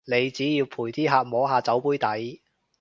[0.05, 2.41] 你只要陪啲客摸下酒杯底